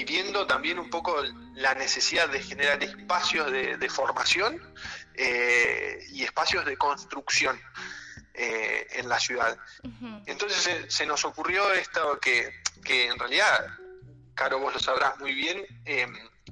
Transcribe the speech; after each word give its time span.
y 0.00 0.04
viendo 0.04 0.46
también 0.46 0.78
un 0.78 0.88
poco 0.88 1.14
la 1.54 1.74
necesidad 1.74 2.26
de 2.30 2.40
generar 2.40 2.82
espacios 2.82 3.52
de, 3.52 3.90
formación 3.90 4.58
eh, 5.14 6.06
y 6.10 6.22
espacios 6.22 6.64
de 6.64 6.78
construcción 6.78 7.60
eh, 8.32 8.86
en 8.92 9.10
la 9.10 9.20
ciudad. 9.20 9.58
Entonces 10.24 10.86
se, 10.88 11.04
nos 11.04 11.26
ocurrió 11.26 11.70
esto 11.74 12.18
que, 12.18 12.62
que 12.82 13.08
en 13.08 13.18
realidad, 13.18 13.66
Caro, 14.34 14.58
vos 14.58 14.72
lo 14.72 14.80
sabrás 14.80 15.18
muy 15.18 15.34
bien, 15.34 15.66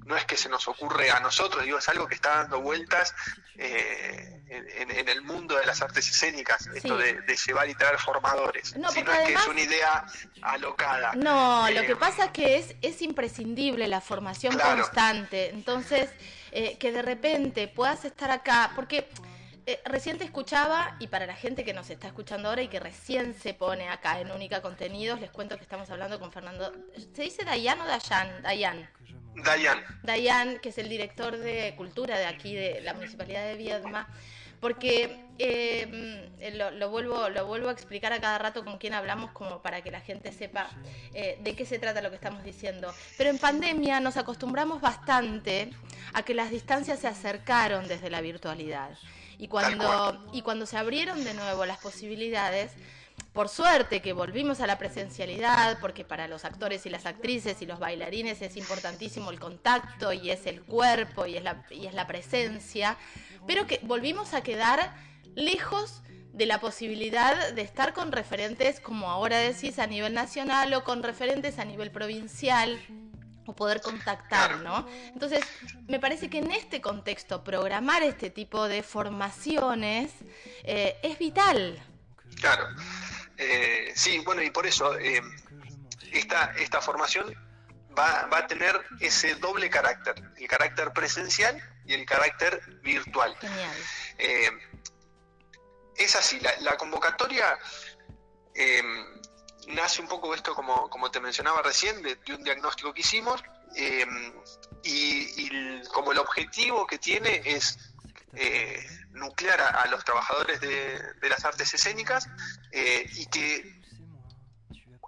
no 0.09 0.17
es 0.17 0.25
que 0.25 0.39
se 0.39 0.49
nos 0.49 0.67
ocurre 0.69 1.11
a 1.11 1.21
nosotros, 1.21 1.65
digo, 1.65 1.79
es 1.79 1.89
algo 1.91 2.09
que 2.09 2.15
está 2.15 2.39
dando 2.39 2.63
vueltas 2.63 3.15
eh, 3.57 4.41
en, 4.49 5.09
el 5.09 5.21
mundo 5.21 5.55
de 5.57 5.67
las 5.67 5.83
artes 5.83 6.09
escénicas, 6.09 6.67
esto 6.69 6.97
de, 6.97 7.23
llevar 7.47 7.69
y 7.69 7.75
traer 7.75 7.99
formadores, 7.99 8.75
no, 8.77 8.91
sino 8.91 9.13
es 9.13 9.27
que 9.27 9.35
es 9.35 9.47
una 9.47 9.61
idea 9.61 10.07
alocada. 10.41 11.13
No, 11.15 11.71
lo 11.71 11.83
que 11.83 11.93
eh, 11.93 11.97
pasa 11.97 12.27
es 12.27 12.31
que 12.31 12.57
es, 12.57 12.75
es 12.81 13.03
imprescindible 13.03 13.87
la 13.87 14.01
formación 14.01 14.59
constante, 14.59 15.51
entonces 15.51 16.09
eh, 16.53 16.79
que 16.79 16.91
de 16.91 17.03
repente 17.03 17.69
puedas 17.69 18.07
estar 18.07 18.31
acá, 18.31 18.73
porque 18.75 19.11
eh, 19.69 19.83
recién 19.85 20.17
te 20.17 20.25
escuchaba, 20.25 20.97
y 20.99 21.09
para 21.09 21.27
la 21.27 21.37
gente 21.37 21.63
que 21.63 21.75
nos 21.75 21.91
está 21.91 22.07
escuchando 22.07 22.49
ahora 22.49 22.63
y 22.63 22.69
que 22.69 22.81
recién 22.81 23.35
se 23.35 23.53
pone 23.53 23.87
acá 23.91 24.19
en 24.19 24.31
Única 24.31 24.63
Contenidos, 24.63 25.21
les 25.21 25.31
cuento 25.31 25.59
que 25.59 25.63
estamos 25.63 25.91
hablando 25.91 26.19
con 26.19 26.33
Fernando. 26.33 26.73
¿Se 27.13 27.21
dice 27.21 27.45
Dayan 27.45 27.79
o 27.83 27.85
Dayan? 27.85 28.43
Dayan. 28.43 28.89
Dayan. 29.45 29.85
Dayan, 30.03 30.59
que 30.61 30.71
es 30.71 30.79
el 30.79 30.89
director 30.89 31.37
de 31.37 31.75
cultura 31.77 32.17
de 32.17 32.25
aquí, 32.25 32.55
de 32.55 32.81
la 32.81 32.95
Municipalidad 32.95 33.45
de 33.45 33.57
Viedma. 33.57 34.09
Porque 34.59 35.23
eh, 35.39 36.31
lo, 36.55 36.89
vuelvo, 36.89 37.29
lo 37.29 37.47
vuelvo 37.47 37.69
a 37.69 37.73
explicar 37.73 38.15
a 38.15 38.23
cada 38.23 38.39
rato 38.39 38.65
con 38.65 38.79
quién 38.79 38.95
hablamos, 38.95 39.33
como 39.33 39.61
para 39.61 39.83
que 39.83 39.91
la 39.91 40.01
gente 40.01 40.33
sepa 40.33 40.71
eh, 41.13 41.37
de 41.43 41.55
qué 41.55 41.67
se 41.67 41.79
trata 41.79 42.01
lo 42.01 42.09
que 42.09 42.17
estamos 42.17 42.43
diciendo. 42.43 42.95
Pero 43.19 43.29
en 43.29 43.39
pandemia 43.39 44.01
nos 44.01 44.17
acostumbramos 44.17 44.81
bastante 44.81 45.71
a 46.15 46.23
que 46.23 46.33
las 46.33 46.51
distancias 46.51 47.01
se 47.01 47.07
acercaron 47.07 47.87
desde 47.87 48.09
la 48.09 48.23
virtualidad. 48.23 48.97
Y 49.39 49.49
cuando, 49.49 50.27
y 50.33 50.43
cuando 50.43 50.67
se 50.67 50.77
abrieron 50.77 51.23
de 51.25 51.33
nuevo 51.35 51.65
las 51.65 51.79
posibilidades, 51.79 52.73
por 53.33 53.49
suerte 53.49 54.03
que 54.03 54.13
volvimos 54.13 54.61
a 54.61 54.67
la 54.67 54.79
presencialidad, 54.79 55.79
porque 55.81 56.05
para 56.05 56.27
los 56.27 56.45
actores 56.45 56.87
y 56.87 56.91
las 56.91 57.07
actrices 57.07 57.63
y 57.63 57.67
los 57.67 57.79
bailarines 57.79 58.43
es 58.43 58.57
importantísimo 58.57 59.31
el 59.31 59.39
contacto 59.39 60.13
y 60.13 60.31
es 60.31 60.47
el 60.47 60.63
cuerpo 60.63 61.27
y 61.27 61.37
es 61.37 61.45
la, 61.45 61.65
y 61.71 61.87
es 61.87 61.95
la 61.95 62.07
presencia, 62.07 62.97
pero 63.47 63.67
que 63.67 63.81
volvimos 63.85 64.35
a 64.35 64.43
quedar 64.43 64.95
lejos 65.37 66.03
de 66.33 66.47
la 66.47 66.61
posibilidad 66.61 67.53
de 67.53 67.63
estar 67.63 67.93
con 67.93 68.13
referentes, 68.13 68.81
como 68.81 69.11
ahora 69.11 69.39
decís, 69.39 69.79
a 69.79 69.87
nivel 69.87 70.15
nacional 70.15 70.73
o 70.75 70.85
con 70.85 71.03
referentes 71.03 71.59
a 71.59 71.65
nivel 71.65 71.91
provincial 71.91 72.81
o 73.49 73.57
poder 73.57 73.81
contactar, 73.81 74.59
¿no? 74.59 74.87
Entonces, 75.15 75.41
me 75.89 75.99
parece 75.99 76.29
que 76.29 76.39
en 76.39 76.51
este 76.51 76.83
contexto 76.83 77.43
programar 77.43 78.03
este 78.03 78.29
tipo 78.29 78.69
de 78.69 78.83
formaciones 78.83 80.11
eh, 80.65 80.99
es 81.03 81.19
vital. 81.19 81.83
Claro, 82.39 82.69
eh, 83.39 83.91
sí, 83.95 84.19
bueno, 84.19 84.43
y 84.43 84.51
por 84.51 84.67
eso 84.67 84.99
eh, 84.99 85.23
esta, 86.13 86.53
esta 86.59 86.83
formación 86.83 87.35
va, 87.99 88.27
va, 88.27 88.39
a 88.39 88.47
tener 88.47 88.79
ese 89.01 89.35
doble 89.37 89.71
carácter, 89.71 90.23
el 90.37 90.47
carácter 90.47 90.93
presencial 90.93 91.59
y 91.87 91.95
el 91.95 92.05
carácter 92.05 92.61
virtual. 92.83 93.35
Genial. 93.41 93.77
es 95.97 96.15
así, 96.17 96.39
la, 96.41 96.53
la 96.61 96.77
convocatoria 96.77 97.59
nace 99.69 100.01
un 100.01 100.09
poco 100.09 100.35
esto, 100.35 100.55
como, 100.55 100.89
como 100.91 101.11
te 101.11 101.21
mencionaba 101.21 101.63
recién, 101.63 102.03
de, 102.03 102.19
un 102.35 102.43
diagnóstico 102.43 102.93
que 102.93 103.01
hicimos, 103.01 103.43
em, 103.75 104.33
y, 104.83 105.83
como 105.89 106.13
el 106.13 106.19
objetivo 106.19 106.87
que 106.87 106.99
tiene 106.99 107.43
es 107.45 107.79
eh, 108.35 108.87
nuclear 109.11 109.61
a, 109.61 109.87
los 109.87 110.05
trabajadores 110.05 110.61
de, 110.61 111.29
las 111.29 111.45
artes 111.45 111.73
escénicas 111.75 112.29
eh, 112.73 113.09
y 113.15 113.27
que 113.27 113.79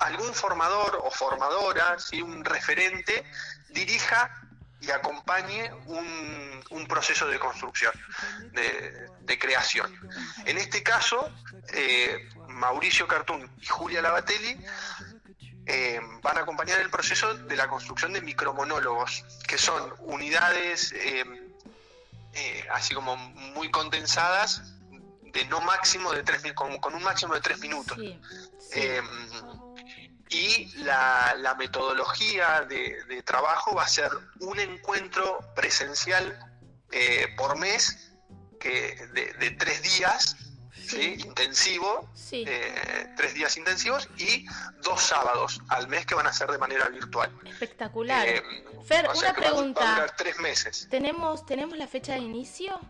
algún 0.01 0.33
formador 0.35 1.01
o 1.05 1.11
formadora, 1.11 1.99
¿sí? 1.99 2.23
un 2.23 2.45
referente, 2.45 3.25
dirija 3.69 4.35
y 4.81 4.91
acompañe 4.91 5.71
un, 5.87 6.65
un 6.71 6.87
proceso 6.87 7.29
de 7.29 7.39
construcción, 7.39 7.93
de, 8.53 9.39
creación. 9.39 9.95
En 10.45 10.59
este 10.59 10.83
caso, 10.83 11.33
eh, 11.73 12.29
Mauricio 12.61 13.09
Cartún 13.09 13.51
y 13.61 13.67
Julia 13.67 14.03
Lavatelli 14.03 14.57
eh, 15.67 16.01
van 16.23 16.39
a 16.39 16.41
acompañar 16.43 16.81
el 16.81 16.91
proceso 16.91 17.35
de 17.35 17.57
la 17.57 17.69
construcción 17.69 18.13
de 18.13 18.21
micromonólogos, 18.21 19.25
que 19.49 19.59
son 19.59 19.95
unidades 20.01 20.93
eh, 20.93 21.25
así 22.73 22.95
como 22.95 23.17
muy 23.17 23.71
condensadas 23.71 24.63
de 25.33 25.45
no 25.47 25.61
máximo 25.61 26.13
de 26.13 26.23
tres 26.23 26.43
con, 26.55 26.79
con 26.79 26.95
un 26.95 27.03
máximo 27.03 27.35
de 27.35 27.41
tres 27.41 27.59
minutos. 27.59 27.99
Y 30.31 30.67
la, 30.85 31.57
metodología 31.59 32.65
de, 32.69 33.23
trabajo 33.25 33.75
va 33.75 33.83
a 33.83 33.89
ser 33.89 34.11
un 34.39 34.61
encuentro 34.61 35.41
presencial 35.57 36.39
eh, 36.93 37.35
por 37.37 37.59
mes 37.59 38.13
que 38.61 38.97
de, 39.13 39.51
tres 39.59 39.83
días 39.83 40.37
intensivo, 40.93 42.11
eh, 42.33 43.15
tres 43.17 43.35
días 43.35 43.57
intensivos 43.57 44.09
y 44.17 44.47
dos 44.83 45.01
sábados 45.01 45.61
al 45.69 45.89
mes 45.89 46.07
que 46.07 46.15
van 46.15 46.27
a 46.27 46.33
ser 46.33 46.51
de 46.51 46.59
manera 46.59 46.89
virtual. 46.89 47.31
Espectacular. 47.45 48.29
Eh, 48.29 48.43
Fer, 48.87 49.09
una 49.15 49.35
pregunta. 49.35 50.07
tres 50.17 50.39
meses. 50.39 50.89
¿Tenemos, 50.91 51.47
¿Tenemos 51.47 51.77
la 51.77 51.87
fecha 51.87 52.15
de 52.15 52.21
inicio? 52.21 52.81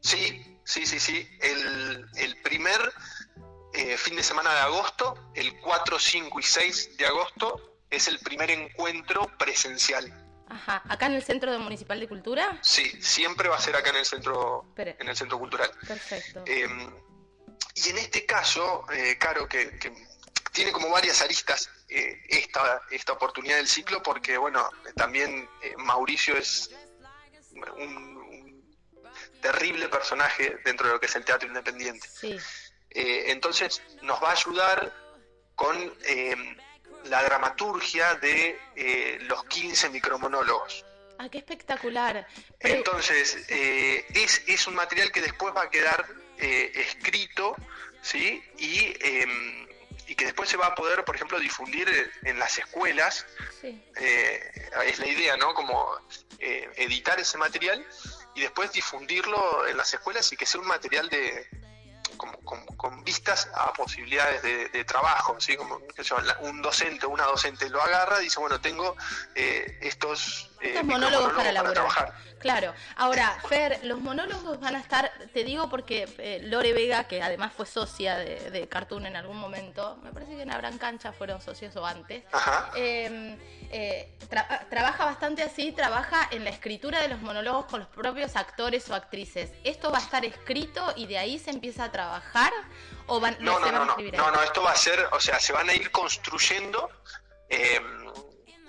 Sí, 0.00 0.60
sí, 0.64 0.86
sí, 0.86 1.00
sí. 1.00 1.28
El, 1.40 2.06
el 2.16 2.36
primer 2.42 2.92
eh, 3.74 3.96
fin 3.96 4.16
de 4.16 4.22
semana 4.22 4.52
de 4.54 4.60
agosto, 4.60 5.30
el 5.34 5.58
4, 5.60 5.98
5 5.98 6.40
y 6.40 6.42
6 6.42 6.96
de 6.96 7.06
agosto, 7.06 7.78
es 7.90 8.08
el 8.08 8.18
primer 8.18 8.50
encuentro 8.50 9.30
presencial. 9.38 10.12
Ajá, 10.48 10.82
¿acá 10.88 11.06
en 11.06 11.14
el 11.14 11.22
Centro 11.22 11.56
Municipal 11.58 12.00
de 12.00 12.08
Cultura? 12.08 12.58
Sí, 12.62 12.90
siempre 13.02 13.48
va 13.48 13.56
a 13.56 13.60
ser 13.60 13.76
acá 13.76 13.90
en 13.90 13.96
el 13.96 14.06
Centro, 14.06 14.64
en 14.76 15.08
el 15.08 15.16
centro 15.16 15.38
Cultural. 15.38 15.70
Perfecto. 15.86 16.42
Em, 16.46 16.90
y 17.84 17.90
en 17.90 17.98
este 17.98 18.26
caso, 18.26 18.84
eh, 18.92 19.16
Caro, 19.18 19.48
que, 19.48 19.78
tiene 20.52 20.72
como 20.72 20.90
varias 20.90 21.22
aristas 21.22 21.70
eh, 21.88 22.20
esta, 22.28 22.82
esta 22.90 23.12
oportunidad 23.12 23.56
del 23.56 23.68
ciclo, 23.68 24.02
porque 24.02 24.36
bueno, 24.36 24.68
también 24.96 25.48
eh, 25.62 25.74
Mauricio 25.76 26.36
es 26.36 26.70
un, 27.76 28.18
terrible 29.40 29.88
personaje 29.88 30.58
dentro 30.64 30.86
de 30.86 30.94
lo 30.94 31.00
que 31.00 31.06
es 31.06 31.16
el 31.16 31.24
teatro 31.24 31.48
independiente. 31.48 32.08
Sí. 32.08 32.36
Eh, 32.90 33.30
entonces 33.30 33.82
nos 34.02 34.22
va 34.22 34.30
a 34.30 34.32
ayudar 34.32 34.92
con 35.54 35.76
eh, 36.04 36.36
la 37.04 37.22
dramaturgia 37.22 38.14
de 38.16 38.58
eh, 38.76 39.18
los 39.22 39.44
15 39.44 39.90
micromonólogos. 39.90 40.84
Ah, 41.18 41.28
qué 41.28 41.38
espectacular. 41.38 42.26
Entonces, 42.60 43.44
es, 43.48 44.42
es, 44.46 44.66
un 44.68 44.76
material 44.76 45.10
que 45.10 45.20
después 45.20 45.54
va 45.54 45.62
a 45.62 45.70
quedar 45.70 46.06
escrito, 46.38 47.56
¿sí? 48.02 48.42
Y, 48.58 48.94
em, 49.00 49.68
y, 50.06 50.14
que 50.14 50.24
después 50.24 50.48
se 50.48 50.56
va 50.56 50.66
a 50.66 50.74
poder, 50.74 51.04
por 51.04 51.16
ejemplo, 51.16 51.38
difundir 51.38 51.88
en 52.22 52.38
las 52.38 52.58
escuelas. 52.58 53.26
es 53.62 54.98
la 54.98 55.06
idea, 55.06 55.36
¿no? 55.36 55.54
Como 55.54 56.00
editar 56.38 57.18
ese 57.18 57.38
material 57.38 57.84
y 58.34 58.42
después 58.42 58.72
difundirlo 58.72 59.66
en 59.66 59.76
las 59.76 59.92
escuelas 59.92 60.32
y 60.32 60.36
que 60.36 60.46
sea 60.46 60.60
un 60.60 60.68
material 60.68 61.08
de, 61.08 61.48
con, 62.76 63.04
vistas 63.04 63.48
a 63.54 63.72
posibilidades 63.72 64.42
de, 64.42 64.84
trabajo, 64.84 65.38
¿sí? 65.40 65.56
como 65.56 65.80
un 66.40 66.62
docente 66.62 67.06
o 67.06 67.10
una 67.10 67.24
docente 67.24 67.68
lo 67.68 67.82
agarra 67.82 68.20
y 68.20 68.24
dice, 68.24 68.40
bueno, 68.40 68.60
tengo 68.60 68.96
eh, 69.34 69.78
estos, 69.82 70.50
eh, 70.60 70.82
monólogos, 70.82 71.32
para, 71.32 71.52
trabajar. 71.72 72.14
Claro, 72.38 72.72
ahora, 72.96 73.36
Fer, 73.48 73.80
los 73.84 74.00
monólogos 74.00 74.60
van 74.60 74.76
a 74.76 74.80
estar, 74.80 75.10
te 75.32 75.44
digo 75.44 75.68
porque 75.68 76.08
eh, 76.18 76.40
Lore 76.44 76.72
Vega, 76.72 77.04
que 77.04 77.22
además 77.22 77.52
fue 77.56 77.66
socia 77.66 78.16
de, 78.16 78.68
Cartoon 78.68 79.06
en 79.06 79.16
algún 79.16 79.38
momento, 79.38 79.98
me 80.02 80.12
parece 80.12 80.36
que 80.36 80.42
en 80.42 80.52
Abraham 80.52 80.78
Cancha 80.78 81.12
fueron 81.12 81.40
socios 81.40 81.74
o 81.76 81.84
antes, 81.84 82.24
em, 82.76 83.36
trabaja 84.68 85.04
bastante 85.04 85.42
así, 85.42 85.72
trabaja 85.72 86.28
en 86.30 86.44
la 86.44 86.50
escritura 86.50 87.00
de 87.00 87.08
los 87.08 87.20
monólogos 87.20 87.66
con 87.66 87.80
los 87.80 87.88
propios 87.88 88.36
actores 88.36 88.88
o 88.90 88.94
actrices. 88.94 89.50
¿Esto 89.64 89.90
va 89.90 89.98
a 89.98 90.02
estar 90.02 90.24
escrito 90.24 90.92
y 90.96 91.06
de 91.06 91.18
ahí 91.18 91.38
se 91.38 91.50
empieza 91.50 91.84
a 91.84 91.92
trabajar? 91.92 92.52
¿O 93.06 93.20
van, 93.20 93.36
no, 93.40 93.58
no, 93.58 93.72
no, 93.72 93.84
no, 93.84 93.96
no, 93.96 94.30
no, 94.30 94.42
esto 94.42 94.62
va 94.62 94.72
a 94.72 94.76
ser, 94.76 95.08
o 95.12 95.20
sea, 95.20 95.40
se 95.40 95.52
van 95.52 95.68
a 95.68 95.74
ir 95.74 95.90
construyendo 95.90 96.90
em, 97.48 97.82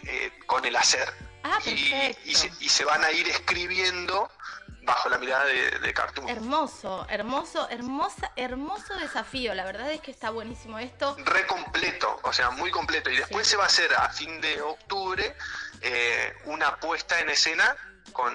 eh, 0.03 0.31
con 0.45 0.65
el 0.65 0.75
hacer. 0.75 1.28
Ah, 1.43 1.59
y, 1.65 2.69
se, 2.69 2.85
van 2.85 3.03
a 3.03 3.11
ir 3.11 3.27
escribiendo 3.27 4.29
bajo 4.83 5.09
la 5.09 5.17
mirada 5.17 5.45
de, 5.45 5.93
Cartoon. 5.93 6.27
Hermoso, 6.27 7.05
hermoso, 7.09 7.69
hermosa, 7.69 8.31
hermoso 8.35 8.95
desafío. 8.95 9.53
La 9.53 9.63
verdad 9.63 9.91
es 9.91 10.01
que 10.01 10.11
está 10.11 10.31
buenísimo 10.31 10.79
esto. 10.79 11.15
Re 11.25 11.45
completo, 11.47 12.19
o 12.23 12.33
sea, 12.33 12.49
muy 12.51 12.71
completo. 12.71 13.09
Y 13.09 13.17
después 13.17 13.47
se 13.47 13.55
va 13.55 13.63
a 13.63 13.67
hacer 13.67 13.93
a 13.93 14.09
fin 14.09 14.41
de 14.41 14.61
octubre 14.61 15.35
eh, 15.81 16.33
una 16.45 16.77
puesta 16.79 17.19
en 17.19 17.29
escena 17.29 17.75
con, 18.11 18.33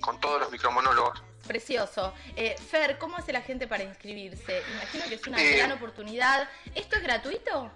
con 0.00 0.20
todos 0.20 0.40
los 0.40 0.50
micromonólogos. 0.50 1.22
Precioso. 1.46 2.14
Eh, 2.36 2.56
Fer, 2.58 2.98
¿cómo 2.98 3.16
hace 3.16 3.32
la 3.32 3.42
gente 3.42 3.66
para 3.66 3.84
inscribirse? 3.84 4.62
Imagino 4.72 5.04
que 5.08 5.14
es 5.14 5.26
una 5.26 5.42
gran 5.42 5.72
oportunidad. 5.72 6.48
¿Esto 6.74 6.96
es 6.96 7.02
gratuito? 7.02 7.70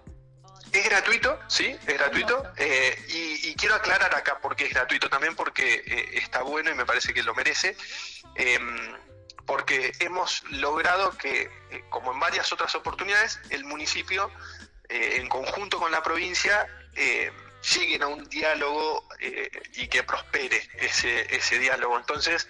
Es 0.73 0.85
gratuito, 0.85 1.38
sí, 1.49 1.76
es 1.87 1.99
gratuito. 1.99 2.53
Eh, 2.56 2.97
y, 3.09 3.55
quiero 3.55 3.75
aclarar 3.75 4.15
acá 4.15 4.38
por 4.38 4.55
qué 4.55 4.67
es 4.67 4.70
gratuito 4.70 5.09
también, 5.09 5.35
porque 5.35 5.82
eh, 5.87 6.11
está 6.15 6.43
bueno 6.43 6.70
y 6.70 6.75
me 6.75 6.87
parece 6.87 7.12
que 7.12 7.23
lo 7.23 7.35
merece. 7.35 7.76
Em, 8.35 8.97
porque 9.47 9.93
hemos 10.00 10.43
logrado 10.50 11.17
que, 11.17 11.50
eh, 11.70 11.85
como 11.88 12.12
en 12.12 12.20
varias 12.20 12.53
otras 12.53 12.75
oportunidades, 12.75 13.41
el 13.50 13.65
municipio, 13.65 14.31
en 14.91 15.29
conjunto 15.29 15.79
con 15.79 15.93
la 15.93 16.03
provincia, 16.03 16.67
lleguen 17.75 18.03
a 18.03 18.06
un 18.06 18.26
diálogo 18.29 19.06
y 19.75 19.87
que 19.88 20.03
prospere 20.03 20.67
ese, 20.79 21.35
ese 21.35 21.59
diálogo. 21.59 21.99
Entonces, 21.99 22.49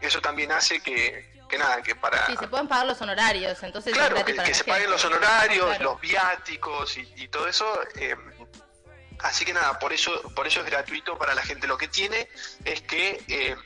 eso 0.00 0.20
también 0.20 0.50
hace 0.50 0.80
que, 0.80 1.37
que 1.48 1.58
nada, 1.58 1.82
que 1.82 1.96
para... 1.96 2.26
Sí, 2.26 2.36
se 2.38 2.46
pueden 2.46 2.68
pagar 2.68 2.86
los 2.86 3.00
honorarios, 3.00 3.62
entonces... 3.62 3.92
Claro, 3.92 4.24
que, 4.24 4.54
se 4.54 4.64
paguen 4.64 4.90
los 4.90 5.04
honorarios, 5.04 5.80
los 5.80 6.00
viáticos 6.00 6.96
y, 6.98 7.28
todo 7.28 7.48
eso. 7.48 7.80
Eh, 7.96 8.16
así 9.20 9.44
que 9.44 9.52
nada, 9.52 9.78
por 9.78 9.92
eso, 9.92 10.22
por 10.34 10.46
eso 10.46 10.60
es 10.60 10.66
gratuito 10.66 11.16
para 11.18 11.34
la 11.34 11.42
gente. 11.42 11.66
Lo 11.66 11.78
que 11.78 11.88
tiene 11.88 12.28
es 12.64 12.82
que 12.82 13.22
eh, 13.28 13.56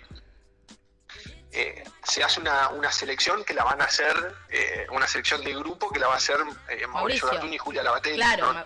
eh, 1.55 1.85
se 2.03 2.25
hace 2.25 2.41
una, 2.41 2.71
una, 2.71 2.91
selección 2.91 3.45
que 3.45 3.53
la 3.53 3.63
van 3.63 3.83
a 3.83 3.85
hacer, 3.85 4.35
eh, 4.49 4.87
una 4.91 5.07
selección 5.07 5.45
de 5.45 5.53
grupo 5.53 5.91
que 5.91 6.01
la 6.01 6.07
va 6.07 6.15
a 6.15 6.17
hacer 6.17 6.39
eh, 6.71 6.87
Mauricio, 6.87 7.27
Mauricio. 7.27 7.55
y 7.55 7.59
Julia 7.59 7.83
Labatelli. 7.83 8.17
Claro, 8.17 8.55
no, 8.55 8.65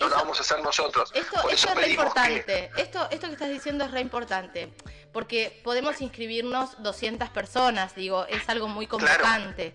no 0.00 0.08
la 0.08 0.16
vamos 0.16 0.38
a 0.38 0.40
hacer 0.40 0.62
nosotros. 0.62 1.12
Esto, 1.14 1.50
esto 1.50 1.68
es 1.68 1.74
re 1.74 1.88
importante. 1.90 2.70
Esto, 2.78 3.06
esto 3.10 3.26
que 3.26 3.32
estás 3.34 3.50
diciendo 3.50 3.84
es 3.84 3.90
re 3.90 4.00
importante. 4.00 4.72
Porque 5.12 5.60
podemos 5.62 6.00
inscribirnos 6.00 6.82
200 6.82 7.28
personas, 7.30 7.94
digo, 7.94 8.26
es 8.26 8.48
algo 8.48 8.68
muy 8.68 8.86
convocante. 8.86 9.74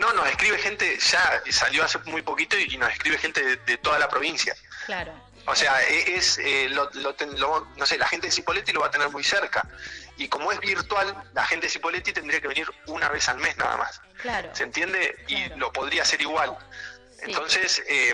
no, 0.00 0.12
nos 0.14 0.28
escribe 0.28 0.58
gente, 0.58 0.98
ya 0.98 1.42
salió 1.50 1.84
hace 1.84 1.98
muy 2.06 2.22
poquito 2.22 2.58
y, 2.58 2.76
nos 2.78 2.90
escribe 2.90 3.18
gente 3.18 3.56
de, 3.56 3.76
toda 3.78 3.98
la 3.98 4.08
provincia. 4.08 4.54
Claro. 4.86 5.12
O 5.46 5.54
sea, 5.54 5.82
e, 5.82 6.16
es, 6.16 6.38
lo, 6.70 6.90
no 7.76 7.86
sé, 7.86 7.98
la 7.98 8.08
gente 8.08 8.28
de 8.28 8.32
Cipoletti 8.32 8.72
lo 8.72 8.80
va 8.80 8.86
a 8.86 8.90
tener 8.90 9.10
muy 9.10 9.24
cerca 9.24 9.66
y 10.20 10.28
como 10.28 10.52
es 10.52 10.60
virtual, 10.60 11.14
la 11.32 11.46
gente 11.46 11.66
de 11.66 11.70
Cipoletti 11.70 12.12
tendría 12.12 12.40
que 12.42 12.48
venir 12.48 12.68
una 12.86 13.08
vez 13.08 13.26
al 13.30 13.38
mes 13.38 13.56
nada 13.56 13.78
más. 13.78 14.02
Claro. 14.20 14.54
¿Se 14.54 14.64
entiende? 14.64 15.16
Y 15.28 15.48
lo 15.56 15.72
podría 15.72 16.02
hacer 16.02 16.20
igual. 16.20 16.56
Entonces, 17.22 17.82
eh, 17.88 18.12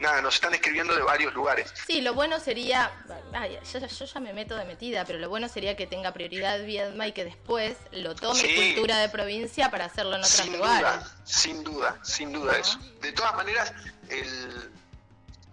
nada, 0.00 0.22
nos 0.22 0.34
están 0.34 0.54
escribiendo 0.54 0.94
de 0.94 1.02
varios 1.02 1.34
lugares. 1.34 1.72
Sí, 1.86 2.00
lo 2.00 2.14
bueno 2.14 2.40
sería, 2.40 2.90
ay, 3.32 3.58
yo, 3.72 4.04
ya 4.04 4.20
me 4.20 4.32
meto 4.32 4.56
de 4.56 4.64
metida, 4.64 5.04
pero 5.04 5.18
lo 5.18 5.28
bueno 5.28 5.48
sería 5.48 5.76
que 5.76 5.86
tenga 5.86 6.12
prioridad 6.12 6.64
Viedma 6.64 7.06
y 7.06 7.12
que 7.12 7.24
después 7.24 7.76
lo 7.92 8.14
tome 8.14 8.54
cultura 8.54 8.98
de 8.98 9.08
provincia 9.08 9.70
para 9.70 9.86
hacerlo 9.86 10.16
en 10.16 10.20
otros 10.20 10.32
sin 10.32 10.52
lugares. 10.52 10.80
Duda, 10.80 11.16
sin 11.24 11.64
duda, 11.64 11.98
sin 12.02 12.32
duda 12.32 12.58
eso. 12.58 12.78
De 13.00 13.12
todas 13.12 13.34
maneras, 13.34 13.72
el, 14.08 14.70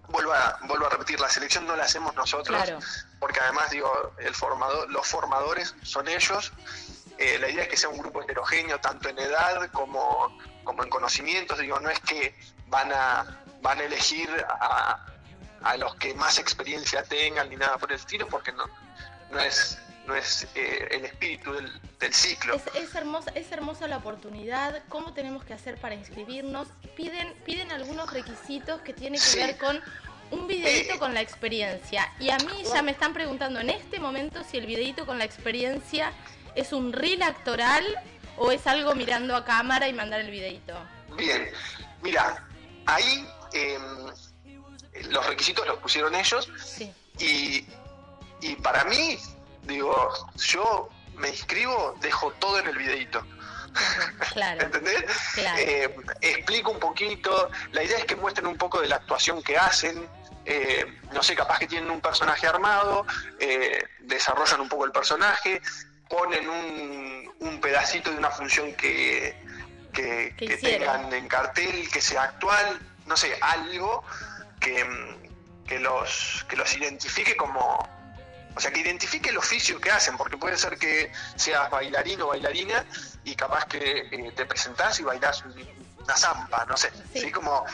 vuelvo 0.07 0.33
a, 0.33 0.59
vuelvo 0.63 0.87
a 0.87 0.89
repetir, 0.89 1.19
la 1.19 1.29
selección 1.29 1.65
no 1.65 1.75
la 1.75 1.83
hacemos 1.83 2.15
nosotros, 2.15 2.57
porque 3.19 3.39
además 3.39 3.69
digo, 3.71 4.13
el 4.19 4.33
formador, 4.33 4.89
los 4.91 5.07
formadores 5.07 5.75
son 5.83 6.07
ellos. 6.07 6.51
Eh, 7.17 7.37
la 7.39 7.49
idea 7.49 7.63
es 7.63 7.69
que 7.69 7.77
sea 7.77 7.89
un 7.89 7.97
grupo 7.97 8.21
heterogéneo, 8.21 8.79
tanto 8.79 9.07
en 9.07 9.17
edad 9.17 9.69
como, 9.71 10.37
como 10.65 10.83
en 10.83 10.89
conocimientos. 10.89 11.57
Digo, 11.59 11.79
no 11.79 11.89
es 11.89 11.99
que 12.01 12.35
van 12.67 12.91
a, 12.91 13.44
van 13.65 13.79
a 13.79 13.83
elegir 13.83 14.29
a, 14.47 15.03
a 15.63 15.77
los 15.77 15.95
que 15.95 16.13
más 16.13 16.37
experiencia 16.37 17.01
tengan 17.03 17.49
ni 17.49 17.55
nada 17.55 17.79
por 17.79 17.91
el 17.91 17.97
estilo, 17.97 18.27
porque 18.27 18.51
no, 18.51 18.65
no 19.31 19.39
es 19.39 19.79
no 20.05 20.15
es 20.15 20.47
eh, 20.53 20.87
el 20.91 21.05
espíritu 21.05 21.51
del, 21.51 21.81
del 21.99 22.13
ciclo. 22.13 22.53
Es, 22.53 22.93
hermosa, 22.93 23.31
es 23.33 23.51
hermosa 23.51 23.87
la 23.87 23.97
oportunidad. 23.97 24.83
¿Cómo 24.87 25.13
tenemos 25.13 25.43
que 25.43 25.55
hacer 25.55 25.79
para 25.79 25.95
inscribirnos? 25.95 26.67
Piden, 26.95 27.33
piden 27.43 27.71
algunos 27.71 28.13
requisitos 28.13 28.81
que 28.81 28.93
tienen 28.93 29.19
que 29.19 29.39
ver 29.39 29.57
con 29.57 29.81
un 30.29 30.45
videito 30.45 30.93
eh, 30.93 30.99
con 30.99 31.15
la 31.15 31.21
experiencia. 31.21 32.13
Y 32.19 32.29
a 32.29 32.37
mí 32.37 32.63
ya 32.71 32.83
me 32.83 32.91
están 32.91 33.13
preguntando 33.13 33.59
en 33.61 33.71
este 33.71 33.99
momento 33.99 34.43
si 34.43 34.57
el 34.57 34.67
videito 34.67 35.07
con 35.07 35.17
la 35.17 35.25
experiencia 35.25 36.13
es 36.53 36.71
un 36.71 36.93
reel 36.93 37.23
actoral 37.23 37.83
o 38.37 38.51
es 38.51 38.67
algo 38.67 38.93
mirando 38.93 39.35
a 39.35 39.43
cámara 39.43 39.87
y 39.87 39.93
mandar 39.93 40.19
el 40.19 40.29
videito. 40.29 40.75
Bien, 41.17 41.49
mira, 42.03 42.45
ahí 42.85 43.27
em, 43.55 44.13
los 45.09 45.25
requisitos 45.25 45.65
los 45.67 45.79
pusieron 45.79 46.15
ellos. 46.15 46.49
Y, 47.19 47.65
y 48.41 48.55
para 48.61 48.83
mí 48.85 49.17
digo, 49.63 50.13
yo 50.35 50.89
me 51.15 51.29
inscribo, 51.29 51.95
dejo 52.01 52.31
todo 52.33 52.59
en 52.59 52.67
el 52.67 52.77
videito. 52.77 53.25
Claro, 54.33 54.61
¿Entendés? 54.65 55.03
Eh, 55.57 55.95
explico 56.21 56.71
un 56.71 56.79
poquito, 56.79 57.49
la 57.71 57.83
idea 57.83 57.97
es 57.97 58.05
que 58.05 58.15
muestren 58.15 58.47
un 58.47 58.57
poco 58.57 58.81
de 58.81 58.87
la 58.87 58.97
actuación 58.97 59.43
que 59.43 59.57
hacen, 59.57 60.07
eh, 60.45 60.85
no 61.11 61.23
sé, 61.23 61.35
capaz 61.35 61.59
que 61.59 61.67
tienen 61.67 61.89
un 61.89 62.01
personaje 62.01 62.47
armado, 62.47 63.05
eh, 63.39 63.83
desarrollan 63.99 64.61
un 64.61 64.69
poco 64.69 64.85
el 64.85 64.91
personaje, 64.91 65.61
ponen 66.09 66.47
un, 66.47 67.33
un 67.39 67.61
pedacito 67.61 68.11
de 68.11 68.17
una 68.17 68.29
función 68.29 68.73
que, 68.73 69.35
que, 69.91 70.57
tengan 70.61 71.11
en 71.13 71.27
cartel, 71.27 71.89
que 71.89 72.01
sea 72.01 72.23
actual, 72.23 72.79
no 73.05 73.17
sé, 73.17 73.37
algo 73.41 74.03
que, 74.59 74.85
que, 75.67 75.79
los, 75.79 76.45
que 76.47 76.55
los 76.55 76.75
identifique 76.75 77.35
como, 77.35 77.87
o 78.55 78.59
sea, 78.59 78.71
que 78.71 78.79
identifique 78.79 79.29
el 79.29 79.37
oficio 79.37 79.79
que 79.79 79.91
hacen, 79.91 80.17
porque 80.17 80.37
puede 80.37 80.57
ser 80.57 80.77
que 80.77 81.11
seas 81.35 81.69
bailarín 81.69 82.21
o 82.21 82.27
bailarina 82.27 82.85
y 83.23 83.35
capaz 83.35 83.65
que 83.65 84.07
eh, 84.11 84.31
te 84.35 84.45
presentás 84.45 84.99
y 84.99 85.03
bailás 85.03 85.43
una 86.03 86.15
zampa, 86.15 86.65
no 86.65 86.77
sé. 86.77 86.91
Sí. 87.13 87.31
Como, 87.31 87.65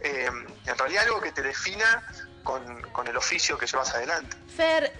eh, 0.00 0.30
en 0.66 0.78
realidad 0.78 1.04
algo 1.04 1.20
que 1.20 1.32
te 1.32 1.42
defina 1.42 2.02
con, 2.44 3.06
el 3.06 3.16
oficio 3.16 3.58
que 3.58 3.66
llevas 3.66 3.94
adelante. 3.94 4.36
Fer, 4.56 4.92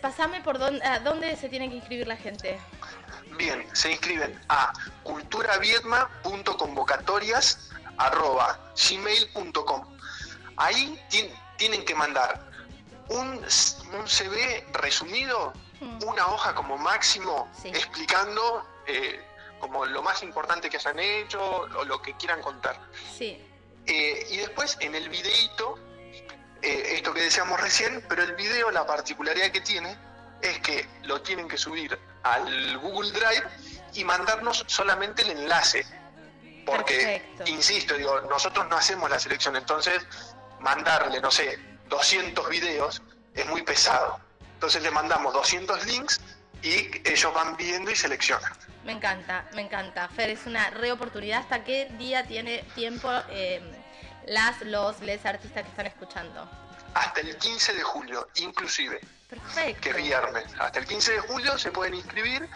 pasame 0.00 0.40
por 0.40 0.58
dónde, 0.58 0.84
dónde 1.04 1.36
se 1.36 1.48
tiene 1.48 1.68
que 1.68 1.76
inscribir 1.76 2.06
la 2.06 2.16
gente. 2.16 2.58
Bien, 3.36 3.66
se 3.72 3.90
inscriben 3.90 4.40
a 4.48 4.72
culturaviedma.convocatorias.gmail.com 7.96 9.96
Ahí 10.56 10.98
tienen 11.56 11.84
que 11.84 11.94
mandar 11.94 12.40
un, 13.08 13.38
un 13.38 14.08
CV 14.08 14.66
resumido, 14.72 15.52
mm. 15.80 16.04
una 16.04 16.26
hoja 16.28 16.54
como 16.54 16.78
máximo, 16.78 17.50
explicando 17.64 18.66
eh, 18.86 19.20
como 19.60 19.84
lo 19.84 20.02
más 20.02 20.22
importante 20.22 20.70
que 20.70 20.78
se 20.78 20.88
han 20.88 20.98
hecho 20.98 21.40
o 21.40 21.84
lo 21.84 22.00
que 22.00 22.14
quieran 22.16 22.40
contar. 22.40 22.78
Sí. 23.16 23.42
Eh, 23.86 24.26
y 24.30 24.36
después 24.38 24.76
en 24.80 24.94
el 24.94 25.08
videito, 25.08 25.78
eh, 26.62 26.94
esto 26.94 27.12
que 27.12 27.22
decíamos 27.22 27.60
recién, 27.60 28.04
pero 28.08 28.22
el 28.22 28.34
video 28.34 28.70
la 28.70 28.86
particularidad 28.86 29.50
que 29.50 29.60
tiene 29.60 29.96
es 30.40 30.58
que 30.60 30.88
lo 31.04 31.22
tienen 31.22 31.48
que 31.48 31.56
subir 31.56 31.98
al 32.22 32.78
Google 32.78 33.12
Drive 33.12 33.44
y 33.94 34.04
mandarnos 34.04 34.64
solamente 34.66 35.22
el 35.22 35.30
enlace. 35.30 35.86
Porque, 36.66 37.22
insisto, 37.46 37.94
digo, 37.94 38.20
nosotros 38.22 38.66
no 38.68 38.76
hacemos 38.76 39.08
la 39.08 39.20
selección, 39.20 39.54
entonces 39.54 40.04
mandarle, 40.60 41.20
no 41.20 41.30
sé, 41.30 41.58
200 41.88 42.48
videos 42.48 43.00
es 43.34 43.46
muy 43.46 43.62
pesado. 43.62 44.20
Entonces 44.54 44.82
le 44.82 44.90
mandamos 44.90 45.32
200 45.32 45.86
links 45.86 46.20
y 46.62 46.90
ellos 47.08 47.32
van 47.32 47.56
viendo 47.56 47.90
y 47.90 47.96
seleccionan. 47.96 48.52
Me 48.84 48.92
encanta, 48.92 49.48
me 49.54 49.62
encanta. 49.62 50.08
Fer, 50.08 50.30
es 50.30 50.46
una 50.46 50.70
re 50.70 50.90
oportunidad. 50.90 51.40
¿Hasta 51.40 51.62
qué 51.62 51.86
día 51.98 52.26
tiene 52.26 52.64
tiempo 52.74 53.10
eh, 53.30 53.60
las, 54.26 54.60
los, 54.62 55.00
les 55.00 55.24
artistas 55.24 55.62
que 55.62 55.70
están 55.70 55.86
escuchando? 55.86 56.48
Hasta 56.94 57.20
el 57.20 57.36
15 57.36 57.74
de 57.74 57.82
julio, 57.82 58.28
inclusive. 58.36 59.00
Perfecto. 59.28 59.80
Que 59.82 59.92
viernes. 59.92 60.46
Hasta 60.58 60.78
el 60.78 60.86
15 60.86 61.12
de 61.12 61.20
julio 61.20 61.58
se 61.58 61.70
pueden 61.70 61.94
inscribir. 61.94 62.48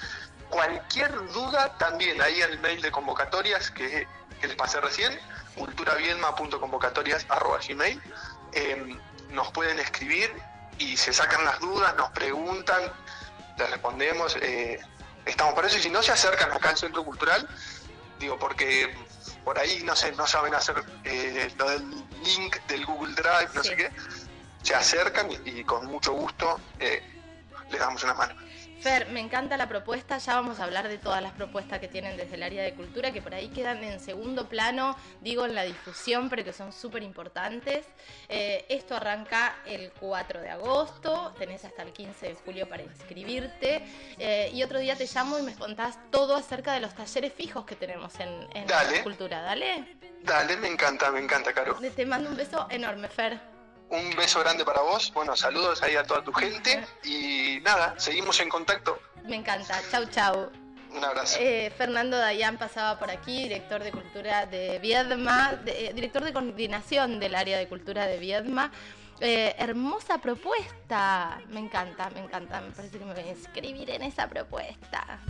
Cualquier 0.50 1.12
duda 1.32 1.76
también 1.78 2.20
ahí 2.20 2.42
en 2.42 2.50
el 2.50 2.58
mail 2.60 2.82
de 2.82 2.90
convocatorias 2.90 3.70
que, 3.70 4.06
les 4.42 4.54
pasé 4.56 4.80
recién, 4.80 5.12
sí. 5.12 5.18
gmail 7.68 8.02
Eh, 8.52 8.96
nos 9.30 9.52
pueden 9.52 9.78
escribir 9.78 10.32
y 10.78 10.96
se 10.96 11.12
sacan 11.12 11.44
las 11.44 11.60
dudas, 11.60 11.94
nos 11.96 12.10
preguntan, 12.10 12.80
les 13.58 13.70
respondemos, 13.70 14.36
eh, 14.40 14.80
estamos 15.26 15.54
por 15.54 15.64
eso 15.66 15.76
y 15.76 15.82
si 15.82 15.90
no 15.90 16.02
se 16.02 16.12
acercan 16.12 16.50
acá 16.50 16.70
al 16.70 16.78
Centro 16.78 17.04
Cultural, 17.04 17.46
digo, 18.18 18.38
porque 18.38 18.94
por 19.44 19.58
ahí 19.58 19.82
no 19.84 19.94
sé, 19.94 20.12
no 20.12 20.26
saben 20.26 20.54
hacer 20.54 20.82
eh, 21.04 21.52
lo 21.56 21.70
del 21.70 21.88
link 22.24 22.56
del 22.66 22.84
Google 22.86 23.14
Drive, 23.14 23.50
no 23.54 23.62
sé 23.62 23.76
qué, 23.76 23.90
se 24.62 24.74
acercan 24.74 25.28
y, 25.44 25.64
con 25.64 25.86
mucho 25.86 26.12
gusto 26.12 26.60
eh, 26.78 27.02
les 27.70 27.80
damos 27.80 28.02
una 28.04 28.14
mano. 28.14 28.34
Fer, 28.80 29.10
me 29.10 29.20
encanta 29.20 29.58
la 29.58 29.68
propuesta, 29.68 30.16
ya 30.16 30.34
vamos 30.36 30.58
a 30.58 30.64
hablar 30.64 30.88
de 30.88 30.96
todas 30.96 31.22
las 31.22 31.32
propuestas 31.32 31.80
que 31.80 31.88
tienen 31.88 32.16
desde 32.16 32.36
el 32.36 32.42
área 32.42 32.62
de 32.62 32.72
cultura, 32.74 33.12
que 33.12 33.20
por 33.20 33.34
ahí 33.34 33.48
quedan 33.48 33.84
en 33.84 34.00
segundo 34.00 34.48
plano, 34.48 34.96
digo 35.20 35.44
en 35.44 35.54
la 35.54 35.64
difusión, 35.64 36.30
pero 36.30 36.44
que 36.44 36.54
son 36.54 36.72
súper 36.72 37.02
importantes. 37.02 37.84
Eh, 38.30 38.64
esto 38.70 38.96
arranca 38.96 39.56
el 39.66 39.92
4 40.00 40.40
de 40.40 40.48
agosto, 40.48 41.34
tenés 41.38 41.64
hasta 41.66 41.82
el 41.82 41.92
15 41.92 42.28
de 42.28 42.34
julio 42.36 42.68
para 42.70 42.82
inscribirte, 42.82 43.84
eh, 44.18 44.50
y 44.54 44.62
otro 44.62 44.78
día 44.78 44.96
te 44.96 45.06
llamo 45.06 45.38
y 45.38 45.42
me 45.42 45.54
contás 45.54 45.98
todo 46.10 46.36
acerca 46.36 46.72
de 46.72 46.80
los 46.80 46.94
talleres 46.94 47.34
fijos 47.34 47.66
que 47.66 47.76
tenemos 47.76 48.18
en, 48.18 48.48
en 48.54 48.66
la 48.66 49.02
cultura, 49.02 49.42
¿dale? 49.42 49.98
Dale, 50.22 50.56
me 50.56 50.68
encanta, 50.68 51.10
me 51.10 51.20
encanta, 51.20 51.52
Caro. 51.52 51.78
Te 51.94 52.06
mando 52.06 52.30
un 52.30 52.36
beso 52.36 52.66
enorme, 52.70 53.08
Fer 53.08 53.60
un 53.90 54.14
beso 54.16 54.40
grande 54.40 54.64
para 54.64 54.80
vos. 54.80 55.12
Bueno, 55.12 55.36
saludos 55.36 55.82
ahí 55.82 55.96
a 55.96 56.04
toda 56.04 56.22
tu 56.22 56.32
gente. 56.32 56.84
Y 57.04 57.49
nada, 57.70 57.94
seguimos 57.98 58.40
en 58.40 58.48
contacto. 58.48 58.98
Me 59.24 59.36
encanta. 59.36 59.80
Chau, 59.90 60.04
chau. 60.06 60.50
Un 60.92 61.04
abrazo. 61.04 61.38
Eh, 61.40 61.72
Fernando 61.76 62.16
Dayan 62.16 62.58
pasaba 62.58 62.98
por 62.98 63.10
aquí, 63.10 63.44
director 63.44 63.82
de 63.84 63.92
cultura 63.92 64.46
de 64.46 64.80
Viedma, 64.80 65.60
eh, 65.66 65.92
director 65.94 66.24
de 66.24 66.32
coordinación 66.32 67.20
del 67.20 67.36
área 67.36 67.58
de 67.58 67.68
cultura 67.68 68.06
de 68.06 68.18
Viedma. 68.18 68.72
Eh, 69.20 69.54
hermosa 69.58 70.18
propuesta. 70.18 71.40
Me 71.50 71.60
encanta, 71.60 72.10
me 72.10 72.20
encanta. 72.20 72.60
Me 72.60 72.72
parece 72.72 72.98
que 72.98 73.04
me 73.04 73.14
voy 73.14 73.22
a 73.22 73.30
inscribir 73.30 73.90
en 73.90 74.02
esa 74.02 74.26
propuesta. 74.26 75.20